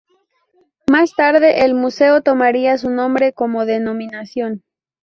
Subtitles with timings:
[0.91, 4.63] Más tarde, el museo tomaría su nombre cómo denominación.